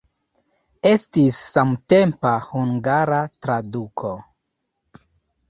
Estis 0.91 1.37
samtempa 1.49 2.31
hungara 2.47 3.21
traduko. 3.47 4.17